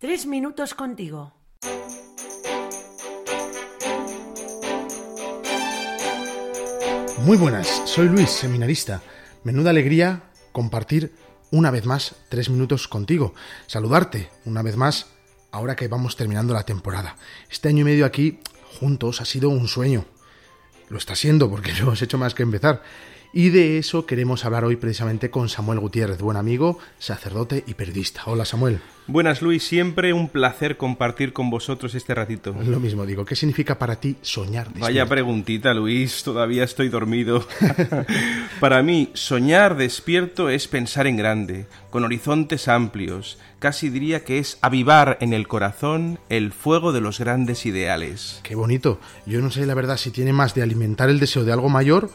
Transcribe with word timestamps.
Tres 0.00 0.26
minutos 0.26 0.74
contigo. 0.74 1.32
Muy 7.24 7.36
buenas, 7.36 7.66
soy 7.84 8.08
Luis, 8.08 8.30
seminarista. 8.30 9.02
Menuda 9.42 9.70
alegría 9.70 10.30
compartir 10.52 11.12
una 11.50 11.72
vez 11.72 11.84
más 11.84 12.14
tres 12.28 12.48
minutos 12.48 12.86
contigo. 12.86 13.34
Saludarte 13.66 14.30
una 14.44 14.62
vez 14.62 14.76
más 14.76 15.08
ahora 15.50 15.74
que 15.74 15.88
vamos 15.88 16.14
terminando 16.14 16.54
la 16.54 16.62
temporada. 16.62 17.16
Este 17.50 17.68
año 17.68 17.80
y 17.80 17.84
medio 17.84 18.06
aquí 18.06 18.38
juntos 18.78 19.20
ha 19.20 19.24
sido 19.24 19.48
un 19.48 19.66
sueño. 19.66 20.04
Lo 20.90 20.98
está 20.98 21.16
siendo 21.16 21.50
porque 21.50 21.72
no 21.78 21.78
hemos 21.78 22.02
hecho 22.02 22.18
más 22.18 22.34
que 22.34 22.44
empezar. 22.44 22.84
Y 23.32 23.50
de 23.50 23.76
eso 23.76 24.06
queremos 24.06 24.46
hablar 24.46 24.64
hoy 24.64 24.76
precisamente 24.76 25.30
con 25.30 25.50
Samuel 25.50 25.80
Gutiérrez, 25.80 26.18
buen 26.18 26.38
amigo, 26.38 26.78
sacerdote 26.98 27.62
y 27.66 27.74
periodista. 27.74 28.22
Hola 28.24 28.46
Samuel. 28.46 28.80
Buenas 29.06 29.42
Luis, 29.42 29.66
siempre 29.66 30.14
un 30.14 30.28
placer 30.28 30.78
compartir 30.78 31.34
con 31.34 31.50
vosotros 31.50 31.94
este 31.94 32.14
ratito. 32.14 32.54
Lo 32.66 32.80
mismo 32.80 33.04
digo, 33.04 33.26
¿qué 33.26 33.36
significa 33.36 33.78
para 33.78 33.96
ti 33.96 34.16
soñar 34.22 34.66
despierto? 34.66 34.86
Vaya 34.86 35.06
preguntita 35.06 35.74
Luis, 35.74 36.22
todavía 36.22 36.64
estoy 36.64 36.88
dormido. 36.88 37.46
para 38.60 38.82
mí, 38.82 39.10
soñar 39.12 39.76
despierto 39.76 40.48
es 40.48 40.66
pensar 40.66 41.06
en 41.06 41.16
grande, 41.18 41.66
con 41.90 42.04
horizontes 42.04 42.66
amplios. 42.66 43.38
Casi 43.58 43.90
diría 43.90 44.24
que 44.24 44.38
es 44.38 44.58
avivar 44.62 45.18
en 45.20 45.34
el 45.34 45.48
corazón 45.48 46.18
el 46.30 46.52
fuego 46.52 46.92
de 46.92 47.02
los 47.02 47.18
grandes 47.18 47.66
ideales. 47.66 48.40
Qué 48.42 48.54
bonito. 48.54 49.00
Yo 49.26 49.40
no 49.42 49.50
sé 49.50 49.66
la 49.66 49.74
verdad 49.74 49.98
si 49.98 50.10
tiene 50.10 50.32
más 50.32 50.54
de 50.54 50.62
alimentar 50.62 51.10
el 51.10 51.20
deseo 51.20 51.44
de 51.44 51.52
algo 51.52 51.68
mayor 51.68 52.10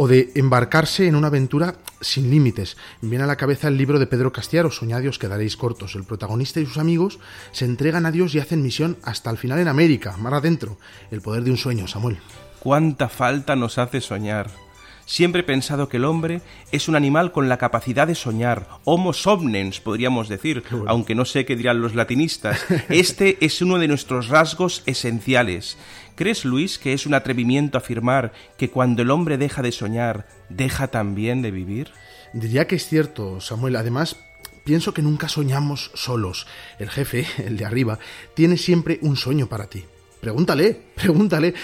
o 0.00 0.06
de 0.06 0.30
embarcarse 0.36 1.08
en 1.08 1.16
una 1.16 1.26
aventura 1.26 1.74
sin 2.00 2.30
límites. 2.30 2.76
Viene 3.00 3.24
a 3.24 3.26
la 3.26 3.34
cabeza 3.34 3.66
el 3.66 3.76
libro 3.76 3.98
de 3.98 4.06
Pedro 4.06 4.32
Castiaro, 4.32 4.70
Soñad 4.70 5.02
y 5.02 5.08
os 5.08 5.18
quedaréis 5.18 5.56
cortos. 5.56 5.96
El 5.96 6.04
protagonista 6.04 6.60
y 6.60 6.66
sus 6.66 6.78
amigos 6.78 7.18
se 7.50 7.64
entregan 7.64 8.06
a 8.06 8.12
Dios 8.12 8.32
y 8.36 8.38
hacen 8.38 8.62
misión 8.62 8.96
hasta 9.02 9.28
el 9.28 9.38
final 9.38 9.58
en 9.58 9.66
América, 9.66 10.16
mar 10.16 10.34
adentro. 10.34 10.78
El 11.10 11.20
poder 11.20 11.42
de 11.42 11.50
un 11.50 11.56
sueño, 11.56 11.88
Samuel. 11.88 12.18
Cuánta 12.60 13.08
falta 13.08 13.56
nos 13.56 13.76
hace 13.78 14.00
soñar. 14.00 14.67
Siempre 15.08 15.40
he 15.40 15.44
pensado 15.44 15.88
que 15.88 15.96
el 15.96 16.04
hombre 16.04 16.42
es 16.70 16.86
un 16.86 16.94
animal 16.94 17.32
con 17.32 17.48
la 17.48 17.56
capacidad 17.56 18.06
de 18.06 18.14
soñar, 18.14 18.68
homo 18.84 19.14
somnens, 19.14 19.80
podríamos 19.80 20.28
decir, 20.28 20.64
aunque 20.86 21.14
no 21.14 21.24
sé 21.24 21.46
qué 21.46 21.56
dirán 21.56 21.80
los 21.80 21.94
latinistas. 21.94 22.60
Este 22.90 23.38
es 23.40 23.62
uno 23.62 23.78
de 23.78 23.88
nuestros 23.88 24.28
rasgos 24.28 24.82
esenciales. 24.84 25.78
¿Crees, 26.14 26.44
Luis, 26.44 26.78
que 26.78 26.92
es 26.92 27.06
un 27.06 27.14
atrevimiento 27.14 27.78
afirmar 27.78 28.34
que 28.58 28.68
cuando 28.68 29.00
el 29.00 29.10
hombre 29.10 29.38
deja 29.38 29.62
de 29.62 29.72
soñar, 29.72 30.28
deja 30.50 30.88
también 30.88 31.40
de 31.40 31.52
vivir? 31.52 31.90
Diría 32.34 32.66
que 32.66 32.76
es 32.76 32.86
cierto, 32.86 33.40
Samuel. 33.40 33.76
Además, 33.76 34.16
pienso 34.64 34.92
que 34.92 35.00
nunca 35.00 35.30
soñamos 35.30 35.90
solos. 35.94 36.46
El 36.78 36.90
jefe, 36.90 37.26
el 37.38 37.56
de 37.56 37.64
arriba, 37.64 37.98
tiene 38.34 38.58
siempre 38.58 38.98
un 39.00 39.16
sueño 39.16 39.46
para 39.46 39.68
ti. 39.68 39.86
Pregúntale, 40.20 40.78
pregúntale. 40.94 41.54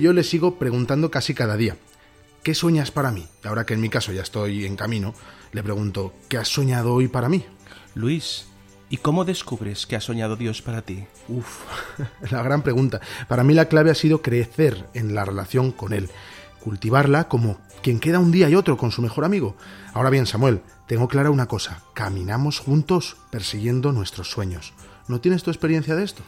Yo 0.00 0.12
le 0.12 0.22
sigo 0.22 0.56
preguntando 0.56 1.10
casi 1.10 1.34
cada 1.34 1.56
día. 1.56 1.76
¿Qué 2.42 2.56
sueñas 2.56 2.90
para 2.90 3.12
mí? 3.12 3.28
Ahora 3.44 3.64
que 3.64 3.74
en 3.74 3.80
mi 3.80 3.88
caso 3.88 4.12
ya 4.12 4.22
estoy 4.22 4.66
en 4.66 4.74
camino, 4.74 5.14
le 5.52 5.62
pregunto, 5.62 6.12
¿qué 6.28 6.38
has 6.38 6.48
soñado 6.48 6.92
hoy 6.92 7.06
para 7.06 7.28
mí? 7.28 7.44
Luis, 7.94 8.46
¿y 8.90 8.96
cómo 8.96 9.24
descubres 9.24 9.86
que 9.86 9.94
ha 9.94 10.00
soñado 10.00 10.34
Dios 10.34 10.60
para 10.60 10.82
ti? 10.82 11.04
Uf, 11.28 11.60
la 12.32 12.42
gran 12.42 12.62
pregunta. 12.62 13.00
Para 13.28 13.44
mí 13.44 13.54
la 13.54 13.66
clave 13.66 13.92
ha 13.92 13.94
sido 13.94 14.22
crecer 14.22 14.88
en 14.92 15.14
la 15.14 15.24
relación 15.24 15.70
con 15.70 15.92
Él, 15.92 16.10
cultivarla 16.58 17.28
como 17.28 17.60
quien 17.80 18.00
queda 18.00 18.18
un 18.18 18.32
día 18.32 18.48
y 18.48 18.56
otro 18.56 18.76
con 18.76 18.90
su 18.90 19.02
mejor 19.02 19.24
amigo. 19.24 19.56
Ahora 19.94 20.10
bien, 20.10 20.26
Samuel, 20.26 20.62
tengo 20.88 21.06
clara 21.06 21.30
una 21.30 21.46
cosa, 21.46 21.84
caminamos 21.94 22.58
juntos 22.58 23.18
persiguiendo 23.30 23.92
nuestros 23.92 24.32
sueños. 24.32 24.72
¿No 25.08 25.20
tienes 25.20 25.42
tu 25.42 25.50
experiencia 25.50 25.94
de 25.94 26.04
esto? 26.04 26.22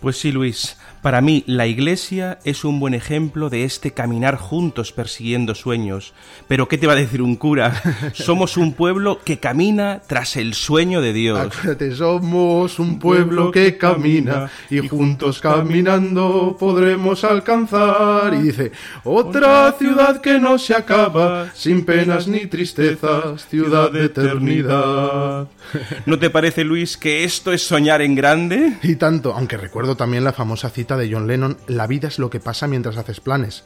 Pues 0.00 0.16
sí, 0.16 0.30
Luis. 0.30 0.76
Para 1.02 1.20
mí, 1.20 1.44
la 1.46 1.66
Iglesia 1.66 2.38
es 2.44 2.64
un 2.64 2.80
buen 2.80 2.92
ejemplo 2.92 3.50
de 3.50 3.64
este 3.64 3.92
caminar 3.92 4.36
juntos 4.36 4.92
persiguiendo 4.92 5.54
sueños. 5.54 6.12
Pero, 6.48 6.68
¿qué 6.68 6.76
te 6.76 6.86
va 6.86 6.92
a 6.92 6.96
decir 6.96 7.22
un 7.22 7.36
cura? 7.36 7.82
Somos 8.14 8.56
un 8.56 8.74
pueblo 8.74 9.20
que 9.24 9.38
camina 9.38 10.02
tras 10.06 10.36
el 10.36 10.54
sueño 10.54 11.00
de 11.00 11.12
Dios. 11.12 11.38
Acuérdate, 11.38 11.94
somos 11.94 12.78
un 12.78 12.98
pueblo 12.98 13.50
que 13.50 13.76
camina 13.76 14.50
y 14.70 14.86
juntos 14.86 15.40
caminando 15.40 16.56
podremos 16.58 17.22
alcanzar. 17.24 18.34
Y 18.34 18.42
dice, 18.42 18.72
otra 19.04 19.72
ciudad 19.78 20.20
que 20.20 20.38
no 20.38 20.58
se 20.58 20.74
acaba, 20.74 21.52
sin 21.54 21.84
penas 21.84 22.26
ni 22.26 22.46
tristezas, 22.46 23.46
ciudad 23.48 23.90
de 23.92 24.06
eternidad. 24.06 25.48
¿No 26.06 26.18
te 26.18 26.30
parece, 26.30 26.64
Luis, 26.64 26.96
que 26.96 27.24
esto 27.24 27.52
es 27.52 27.62
soñar 27.62 28.02
en 28.02 28.14
grande? 28.18 28.76
Y 28.82 28.96
tanto, 28.96 29.32
aunque 29.32 29.56
recuerdo 29.56 29.96
también 29.96 30.24
la 30.24 30.32
famosa 30.32 30.70
cita 30.70 30.96
de 30.96 31.10
John 31.10 31.28
Lennon, 31.28 31.56
la 31.68 31.86
vida 31.86 32.08
es 32.08 32.18
lo 32.18 32.30
que 32.30 32.40
pasa 32.40 32.66
mientras 32.66 32.96
haces 32.96 33.20
planes. 33.20 33.64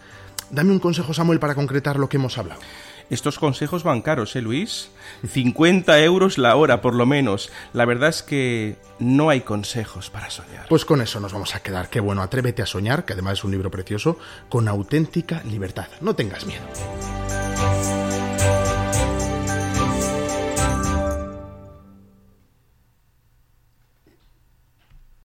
Dame 0.51 0.73
un 0.73 0.79
consejo, 0.79 1.15
Samuel, 1.15 1.41
para 1.41 1.55
concretar 1.55 1.99
lo 1.99 2.09
que 2.11 2.19
hemos 2.19 2.37
hablado. 2.37 2.61
Estos 3.09 3.39
consejos 3.39 3.83
van 3.83 4.03
caros, 4.03 4.37
¿eh, 4.37 4.43
Luis? 4.43 4.91
50 5.27 5.99
euros 6.01 6.39
la 6.39 6.55
hora, 6.57 6.81
por 6.83 6.95
lo 6.95 7.07
menos. 7.07 7.51
La 7.73 7.87
verdad 7.87 8.11
es 8.11 8.23
que 8.23 8.77
no 8.99 9.31
hay 9.31 9.41
consejos 9.41 10.11
para 10.11 10.31
soñar. 10.31 10.67
Pues 10.69 10.85
con 10.85 11.01
eso 11.01 11.21
nos 11.21 11.33
vamos 11.33 11.55
a 11.55 11.61
quedar. 11.61 11.89
Qué 11.89 12.01
bueno, 12.01 12.23
atrévete 12.23 12.63
a 12.63 12.67
soñar, 12.67 13.05
que 13.05 13.15
además 13.15 13.39
es 13.39 13.45
un 13.45 13.51
libro 13.51 13.71
precioso, 13.71 14.19
con 14.49 14.69
auténtica 14.69 15.43
libertad. 15.45 15.89
No 16.01 16.15
tengas 16.15 16.47
miedo. 16.47 16.65